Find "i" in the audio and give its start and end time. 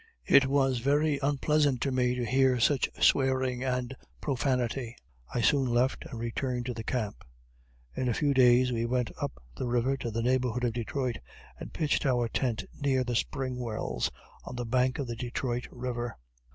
5.31-5.41